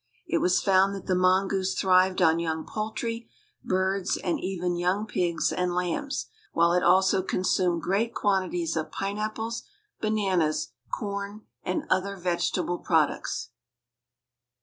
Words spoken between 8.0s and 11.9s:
quantities of pineapples, bananas, corn and